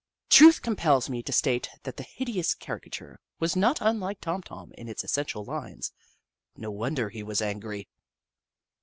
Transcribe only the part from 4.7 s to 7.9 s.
in its essential lines. No wonder he was angry